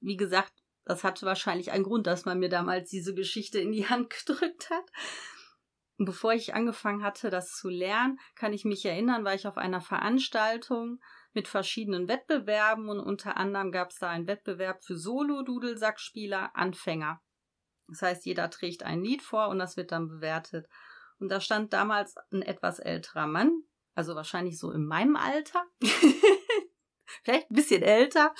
Wie 0.00 0.18
gesagt, 0.18 0.52
das 0.88 1.04
hatte 1.04 1.26
wahrscheinlich 1.26 1.70
einen 1.70 1.84
Grund, 1.84 2.06
dass 2.06 2.24
man 2.24 2.38
mir 2.38 2.48
damals 2.48 2.88
diese 2.88 3.14
Geschichte 3.14 3.60
in 3.60 3.72
die 3.72 3.86
Hand 3.86 4.10
gedrückt 4.26 4.70
hat. 4.70 4.90
Bevor 5.98 6.32
ich 6.32 6.54
angefangen 6.54 7.02
hatte, 7.02 7.28
das 7.28 7.56
zu 7.56 7.68
lernen, 7.68 8.18
kann 8.36 8.54
ich 8.54 8.64
mich 8.64 8.86
erinnern, 8.86 9.24
war 9.24 9.34
ich 9.34 9.46
auf 9.46 9.58
einer 9.58 9.82
Veranstaltung 9.82 10.98
mit 11.34 11.46
verschiedenen 11.46 12.08
Wettbewerben 12.08 12.88
und 12.88 13.00
unter 13.00 13.36
anderem 13.36 13.70
gab 13.70 13.90
es 13.90 13.98
da 13.98 14.08
einen 14.08 14.26
Wettbewerb 14.26 14.82
für 14.82 14.96
Solo-Dudelsackspieler 14.96 16.56
Anfänger. 16.56 17.20
Das 17.88 18.00
heißt, 18.00 18.24
jeder 18.24 18.48
trägt 18.48 18.82
ein 18.82 19.02
Lied 19.02 19.22
vor 19.22 19.48
und 19.48 19.58
das 19.58 19.76
wird 19.76 19.92
dann 19.92 20.08
bewertet. 20.08 20.68
Und 21.18 21.28
da 21.30 21.40
stand 21.40 21.72
damals 21.74 22.14
ein 22.32 22.42
etwas 22.42 22.78
älterer 22.78 23.26
Mann, 23.26 23.50
also 23.94 24.14
wahrscheinlich 24.14 24.58
so 24.58 24.70
in 24.70 24.86
meinem 24.86 25.16
Alter, 25.16 25.64
vielleicht 27.24 27.50
ein 27.50 27.54
bisschen 27.54 27.82
älter 27.82 28.34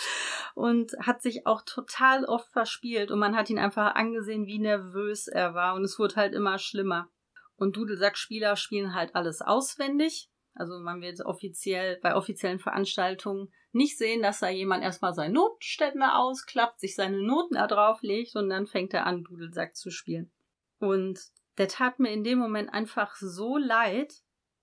und 0.55 0.93
hat 1.01 1.23
sich 1.23 1.47
auch 1.47 1.63
total 1.63 2.25
oft 2.25 2.51
verspielt 2.53 3.11
und 3.11 3.19
man 3.19 3.37
hat 3.37 3.51
ihn 3.51 3.59
einfach 3.59 3.95
angesehen, 3.95 4.47
wie 4.47 4.59
nervös 4.59 5.29
er 5.29 5.55
war 5.55 5.75
und 5.75 5.85
es 5.85 5.99
wurde 5.99 6.17
halt 6.17 6.35
immer 6.35 6.59
schlimmer. 6.59 7.09
Und 7.57 7.77
Dudelsackspieler 7.77 8.55
spielen 8.55 8.95
halt 8.95 9.17
alles 9.17 9.43
auswendig 9.43 10.31
also 10.59 10.81
man 10.81 11.01
wird 11.01 11.21
offiziell 11.25 12.01
bei 12.03 12.17
offiziellen 12.17 12.59
Veranstaltungen 12.59 13.53
nicht 13.71 13.97
sehen, 13.97 14.23
dass 14.23 14.41
da 14.41 14.49
jemand 14.49 14.83
erstmal 14.83 15.15
seinen 15.15 15.35
Notenständer 15.35 16.19
ausklappt, 16.19 16.81
sich 16.81 16.97
seine 16.97 17.23
Noten 17.23 17.55
da 17.55 17.69
drauflegt 17.69 18.35
und 18.35 18.51
dann 18.51 18.67
fängt 18.67 18.93
er 18.93 19.07
an, 19.07 19.23
Dudelsack 19.23 19.77
zu 19.77 19.91
spielen. 19.91 20.33
Und 20.81 21.21
der 21.59 21.69
tat 21.69 22.01
mir 22.01 22.11
in 22.11 22.25
dem 22.25 22.39
Moment 22.39 22.73
einfach 22.73 23.15
so 23.15 23.57
leid. 23.57 24.13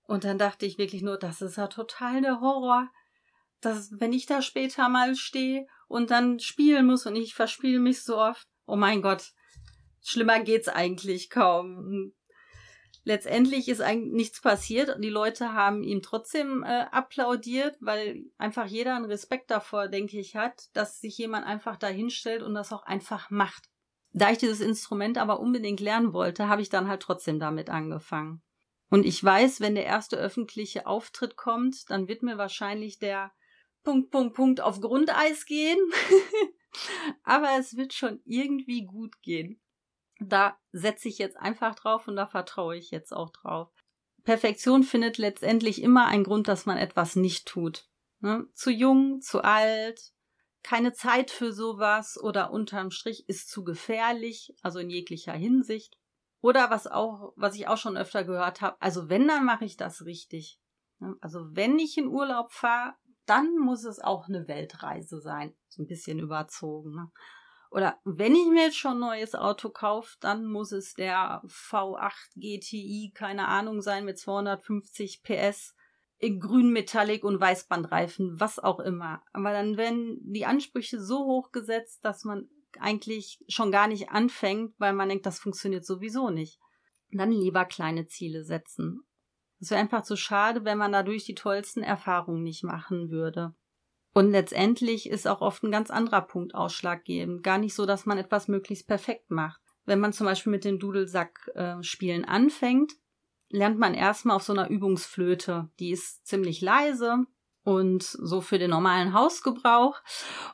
Und 0.04 0.24
dann 0.24 0.38
dachte 0.38 0.66
ich 0.66 0.76
wirklich 0.76 1.02
nur, 1.02 1.16
das 1.18 1.40
ist 1.40 1.56
ja 1.56 1.66
total 1.66 2.20
der 2.20 2.40
Horror. 2.40 2.90
Dass, 3.60 3.90
wenn 3.98 4.12
ich 4.12 4.26
da 4.26 4.42
später 4.42 4.88
mal 4.88 5.16
stehe 5.16 5.66
und 5.88 6.10
dann 6.10 6.38
spielen 6.38 6.86
muss 6.86 7.06
und 7.06 7.16
ich 7.16 7.34
verspiele 7.34 7.80
mich 7.80 8.02
so 8.02 8.18
oft, 8.18 8.46
oh 8.66 8.76
mein 8.76 9.02
Gott, 9.02 9.32
schlimmer 10.02 10.40
geht's 10.40 10.68
eigentlich 10.68 11.30
kaum 11.30 12.12
letztendlich 13.06 13.68
ist 13.68 13.80
eigentlich 13.80 14.12
nichts 14.12 14.40
passiert. 14.40 14.96
Die 15.02 15.08
Leute 15.08 15.54
haben 15.54 15.82
ihm 15.84 16.02
trotzdem 16.02 16.64
äh, 16.64 16.86
applaudiert, 16.90 17.76
weil 17.80 18.24
einfach 18.36 18.66
jeder 18.66 18.96
einen 18.96 19.06
Respekt 19.06 19.50
davor, 19.50 19.86
denke 19.88 20.18
ich, 20.18 20.34
hat, 20.34 20.64
dass 20.74 21.00
sich 21.00 21.16
jemand 21.16 21.46
einfach 21.46 21.76
da 21.76 21.86
hinstellt 21.86 22.42
und 22.42 22.54
das 22.54 22.72
auch 22.72 22.82
einfach 22.82 23.30
macht. 23.30 23.70
Da 24.12 24.30
ich 24.30 24.38
dieses 24.38 24.60
Instrument 24.60 25.18
aber 25.18 25.38
unbedingt 25.38 25.78
lernen 25.78 26.12
wollte, 26.12 26.48
habe 26.48 26.62
ich 26.62 26.68
dann 26.68 26.88
halt 26.88 27.00
trotzdem 27.00 27.38
damit 27.38 27.70
angefangen. 27.70 28.42
Und 28.90 29.06
ich 29.06 29.22
weiß, 29.22 29.60
wenn 29.60 29.76
der 29.76 29.86
erste 29.86 30.16
öffentliche 30.16 30.86
Auftritt 30.86 31.36
kommt, 31.36 31.88
dann 31.90 32.08
wird 32.08 32.22
mir 32.22 32.38
wahrscheinlich 32.38 32.98
der 32.98 33.30
Punkt, 33.86 34.10
Punkt, 34.10 34.34
Punkt 34.34 34.60
auf 34.60 34.80
Grundeis 34.80 35.46
gehen. 35.46 35.78
aber 37.22 37.56
es 37.58 37.76
wird 37.76 37.94
schon 37.94 38.20
irgendwie 38.24 38.84
gut 38.84 39.22
gehen 39.22 39.60
da 40.18 40.58
setze 40.72 41.08
ich 41.08 41.18
jetzt 41.18 41.36
einfach 41.36 41.74
drauf 41.74 42.08
und 42.08 42.16
da 42.16 42.26
vertraue 42.26 42.76
ich 42.76 42.90
jetzt 42.90 43.12
auch 43.12 43.30
drauf. 43.30 43.70
Perfektion 44.24 44.82
findet 44.82 45.18
letztendlich 45.18 45.82
immer 45.82 46.06
einen 46.06 46.24
Grund, 46.24 46.48
dass 46.48 46.66
man 46.66 46.78
etwas 46.78 47.16
nicht 47.16 47.46
tut. 47.46 47.88
Ne? 48.20 48.46
Zu 48.54 48.70
jung, 48.70 49.20
zu 49.20 49.42
alt, 49.42 50.12
keine 50.62 50.92
Zeit 50.92 51.30
für 51.30 51.52
sowas 51.52 52.18
oder 52.20 52.50
unterm 52.50 52.90
Strich 52.90 53.28
ist 53.28 53.48
zu 53.50 53.62
gefährlich, 53.62 54.54
also 54.62 54.80
in 54.80 54.90
jeglicher 54.90 55.34
Hinsicht. 55.34 55.96
Oder 56.40 56.70
was 56.70 56.86
auch, 56.86 57.32
was 57.36 57.54
ich 57.54 57.68
auch 57.68 57.78
schon 57.78 57.96
öfter 57.96 58.24
gehört 58.24 58.60
habe, 58.60 58.80
also 58.80 59.08
wenn, 59.08 59.28
dann 59.28 59.44
mache 59.44 59.64
ich 59.64 59.76
das 59.76 60.04
richtig. 60.04 60.60
Also 61.20 61.40
wenn 61.50 61.78
ich 61.78 61.96
in 61.98 62.08
Urlaub 62.08 62.52
fahre, 62.52 62.94
dann 63.26 63.58
muss 63.58 63.84
es 63.84 64.00
auch 64.00 64.28
eine 64.28 64.48
Weltreise 64.48 65.20
sein. 65.20 65.54
So 65.68 65.82
ein 65.82 65.86
bisschen 65.86 66.18
überzogen. 66.18 66.94
Ne? 66.94 67.10
Oder 67.70 67.98
wenn 68.04 68.34
ich 68.34 68.46
mir 68.46 68.64
jetzt 68.64 68.78
schon 68.78 68.92
ein 68.92 69.00
neues 69.00 69.34
Auto 69.34 69.70
kaufe, 69.70 70.16
dann 70.20 70.46
muss 70.46 70.72
es 70.72 70.94
der 70.94 71.42
V8 71.46 72.34
GTI, 72.36 73.12
keine 73.14 73.48
Ahnung, 73.48 73.82
sein 73.82 74.04
mit 74.04 74.18
250 74.18 75.22
PS 75.22 75.74
in 76.18 76.40
grün 76.40 76.72
Metallic 76.72 77.24
und 77.24 77.40
Weißbandreifen, 77.40 78.40
was 78.40 78.58
auch 78.58 78.80
immer. 78.80 79.22
Aber 79.32 79.52
dann 79.52 79.76
werden 79.76 80.18
die 80.22 80.46
Ansprüche 80.46 81.00
so 81.00 81.24
hoch 81.24 81.52
gesetzt, 81.52 82.04
dass 82.04 82.24
man 82.24 82.48
eigentlich 82.78 83.44
schon 83.48 83.70
gar 83.70 83.88
nicht 83.88 84.10
anfängt, 84.10 84.74
weil 84.78 84.92
man 84.92 85.08
denkt, 85.08 85.26
das 85.26 85.38
funktioniert 85.38 85.84
sowieso 85.84 86.30
nicht. 86.30 86.58
Dann 87.12 87.30
lieber 87.30 87.64
kleine 87.64 88.06
Ziele 88.06 88.44
setzen. 88.44 89.05
Es 89.60 89.70
wäre 89.70 89.80
einfach 89.80 90.02
zu 90.02 90.16
schade, 90.16 90.64
wenn 90.64 90.78
man 90.78 90.92
dadurch 90.92 91.24
die 91.24 91.34
tollsten 91.34 91.82
Erfahrungen 91.82 92.42
nicht 92.42 92.62
machen 92.62 93.10
würde. 93.10 93.54
Und 94.12 94.30
letztendlich 94.30 95.10
ist 95.10 95.28
auch 95.28 95.40
oft 95.40 95.62
ein 95.62 95.70
ganz 95.70 95.90
anderer 95.90 96.22
Punkt 96.22 96.54
ausschlaggebend. 96.54 97.42
Gar 97.42 97.58
nicht 97.58 97.74
so, 97.74 97.84
dass 97.84 98.06
man 98.06 98.18
etwas 98.18 98.48
möglichst 98.48 98.86
perfekt 98.86 99.30
macht. 99.30 99.60
Wenn 99.84 100.00
man 100.00 100.12
zum 100.12 100.26
Beispiel 100.26 100.50
mit 100.50 100.64
den 100.64 100.78
Dudelsack-Spielen 100.78 102.24
äh, 102.24 102.26
anfängt, 102.26 102.92
lernt 103.50 103.78
man 103.78 103.94
erstmal 103.94 104.36
auf 104.36 104.42
so 104.42 104.52
einer 104.52 104.68
Übungsflöte. 104.68 105.70
Die 105.78 105.90
ist 105.90 106.26
ziemlich 106.26 106.60
leise 106.60 107.26
und 107.66 108.04
so 108.04 108.40
für 108.40 108.60
den 108.60 108.70
normalen 108.70 109.12
Hausgebrauch. 109.12 110.00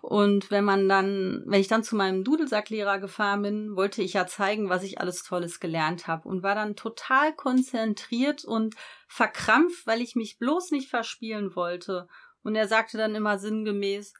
Und 0.00 0.50
wenn 0.50 0.64
man 0.64 0.88
dann, 0.88 1.42
wenn 1.44 1.60
ich 1.60 1.68
dann 1.68 1.84
zu 1.84 1.94
meinem 1.94 2.24
Dudelsacklehrer 2.24 3.00
gefahren 3.00 3.42
bin, 3.42 3.76
wollte 3.76 4.00
ich 4.00 4.14
ja 4.14 4.26
zeigen, 4.26 4.70
was 4.70 4.82
ich 4.82 4.98
alles 4.98 5.22
Tolles 5.22 5.60
gelernt 5.60 6.06
habe 6.06 6.26
und 6.26 6.42
war 6.42 6.54
dann 6.54 6.74
total 6.74 7.34
konzentriert 7.34 8.46
und 8.46 8.76
verkrampft, 9.08 9.86
weil 9.86 10.00
ich 10.00 10.16
mich 10.16 10.38
bloß 10.38 10.70
nicht 10.70 10.88
verspielen 10.88 11.54
wollte. 11.54 12.08
Und 12.42 12.56
er 12.56 12.66
sagte 12.66 12.96
dann 12.96 13.14
immer 13.14 13.38
sinngemäß, 13.38 14.14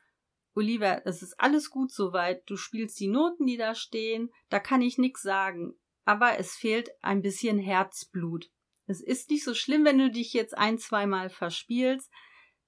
Oliver, 0.55 1.01
es 1.07 1.23
ist 1.23 1.41
alles 1.41 1.71
gut 1.71 1.91
soweit, 1.91 2.43
du 2.45 2.59
spielst 2.59 3.01
die 3.01 3.09
Noten, 3.09 3.47
die 3.47 3.57
da 3.57 3.75
stehen, 3.75 4.31
da 4.51 4.59
kann 4.59 4.83
ich 4.83 4.99
nix 4.99 5.23
sagen, 5.23 5.73
aber 6.05 6.39
es 6.39 6.53
fehlt 6.53 6.91
ein 7.01 7.23
bisschen 7.23 7.59
Herzblut. 7.59 8.51
Es 8.87 9.01
ist 9.01 9.31
nicht 9.31 9.45
so 9.45 9.55
schlimm, 9.55 9.87
wenn 9.87 9.97
du 9.97 10.11
dich 10.11 10.35
jetzt 10.35 10.59
ein, 10.59 10.77
zweimal 10.77 11.31
verspielst. 11.31 12.11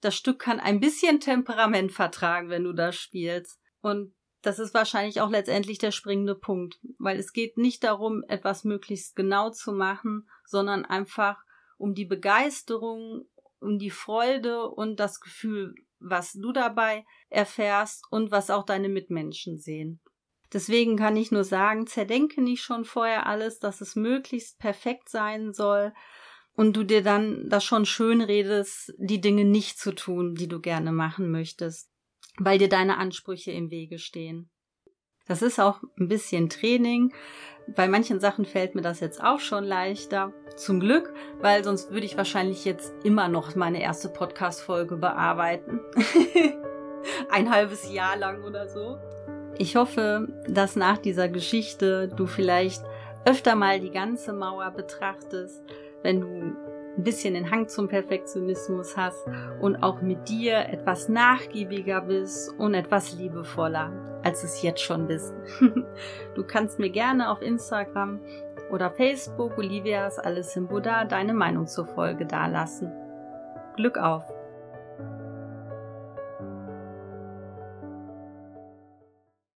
Das 0.05 0.15
Stück 0.15 0.39
kann 0.39 0.61
ein 0.61 0.81
bisschen 0.81 1.19
Temperament 1.19 1.91
vertragen, 1.91 2.51
wenn 2.51 2.65
du 2.65 2.75
das 2.75 2.95
spielst. 2.95 3.59
Und 3.81 4.15
das 4.43 4.59
ist 4.59 4.75
wahrscheinlich 4.75 5.23
auch 5.23 5.31
letztendlich 5.31 5.79
der 5.79 5.93
springende 5.93 6.35
Punkt, 6.35 6.79
weil 6.99 7.19
es 7.19 7.33
geht 7.33 7.57
nicht 7.57 7.83
darum, 7.85 8.23
etwas 8.29 8.65
möglichst 8.65 9.17
genau 9.17 9.49
zu 9.49 9.73
machen, 9.73 10.29
sondern 10.45 10.85
einfach 10.85 11.43
um 11.79 11.95
die 11.95 12.05
Begeisterung, 12.05 13.25
um 13.61 13.79
die 13.79 13.89
Freude 13.89 14.69
und 14.69 15.01
das 15.01 15.21
Gefühl, 15.21 15.75
was 16.01 16.35
du 16.35 16.53
dabei 16.53 17.07
erfährst 17.31 18.05
und 18.11 18.31
was 18.31 18.51
auch 18.51 18.67
deine 18.67 18.91
Mitmenschen 18.91 19.57
sehen. 19.57 20.03
Deswegen 20.53 20.99
kann 20.99 21.17
ich 21.17 21.33
nur 21.33 21.45
sagen, 21.45 21.87
zerdenke 21.87 22.43
nicht 22.43 22.63
schon 22.63 22.85
vorher 22.85 23.25
alles, 23.27 23.59
dass 23.59 23.81
es 23.81 23.97
möglichst 23.97 24.59
perfekt 24.59 25.09
sein 25.09 25.55
soll 25.55 25.95
und 26.57 26.77
du 26.77 26.85
dir 26.85 27.03
dann 27.03 27.49
das 27.49 27.65
schon 27.65 27.85
schön 27.85 28.21
redest, 28.21 28.95
die 28.99 29.21
Dinge 29.21 29.45
nicht 29.45 29.79
zu 29.79 29.95
tun, 29.95 30.35
die 30.35 30.49
du 30.49 30.61
gerne 30.61 30.93
machen 30.93 31.31
möchtest, 31.31 31.91
weil 32.39 32.59
dir 32.59 32.69
deine 32.69 32.99
Ansprüche 32.99 33.51
im 33.51 33.71
Wege 33.71 33.99
stehen. 33.99 34.51
Das 35.27 35.41
ist 35.41 35.59
auch 35.59 35.81
ein 35.99 36.09
bisschen 36.09 36.51
Training. 36.51 37.15
Bei 37.75 37.89
manchen 37.89 38.21
Sachen 38.21 38.45
fällt 38.45 38.75
mir 38.75 38.83
das 38.83 39.01
jetzt 39.01 39.23
auch 39.23 39.41
schon 39.41 39.65
leichter. 39.65 40.35
Zum 40.57 40.81
Glück, 40.81 41.15
weil 41.41 41.65
sonst 41.65 41.91
würde 41.91 42.07
ich 42.07 42.17
wahrscheinlich 42.17 42.65
jetzt 42.65 42.93
immer 43.05 43.29
noch 43.29 43.57
meine 43.57 43.83
erste 43.83 44.09
Podcast-Folge 44.11 44.97
bearbeiten. 44.97 45.81
ein 47.31 47.51
halbes 47.51 47.91
Jahr 47.91 48.17
lang 48.17 48.45
oder 48.45 48.69
so. 48.69 48.99
Ich 49.59 49.77
hoffe, 49.77 50.29
dass 50.47 50.77
nach 50.77 50.99
dieser 50.99 51.29
Geschichte 51.29 52.09
du 52.09 52.27
vielleicht 52.27 52.85
öfter 53.25 53.55
mal 53.55 53.81
die 53.81 53.91
ganze 53.91 54.33
Mauer 54.33 54.71
betrachtest, 54.73 55.63
wenn 56.05 56.21
du 56.21 56.29
ein 56.97 57.03
bisschen 57.03 57.35
den 57.35 57.51
Hang 57.51 57.67
zum 57.67 57.89
Perfektionismus 57.89 58.97
hast 58.97 59.27
und 59.61 59.83
auch 59.83 60.01
mit 60.01 60.29
dir 60.29 60.59
etwas 60.69 61.09
nachgiebiger 61.09 62.03
bist 62.03 62.55
und 62.59 62.75
etwas 62.75 63.15
liebevoller, 63.19 63.91
als 64.23 64.45
es 64.45 64.63
jetzt 64.63 64.81
schon 64.81 65.09
bist. 65.09 65.35
du 66.35 66.45
kannst 66.45 66.79
mir 66.79 66.91
gerne 66.91 67.31
auf 67.31 67.43
Instagram 67.43 68.21
oder 68.71 68.91
Facebook 68.91 69.59
Olivias 69.59 70.19
Alles 70.19 70.55
im 70.57 70.69
Buddha 70.69 71.05
deine 71.05 71.35
Meinung 71.35 71.67
zur 71.67 71.87
Folge 71.87 72.27
dalassen. 72.27 72.93
Glück 73.77 73.99
auf! 73.99 74.34